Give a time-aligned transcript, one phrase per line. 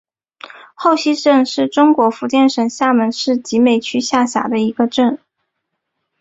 [0.73, 5.19] 后溪镇是中国福建省厦门市集美区下辖的一个镇。